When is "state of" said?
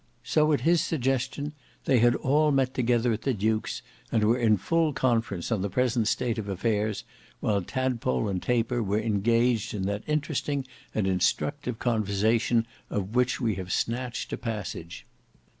6.07-6.49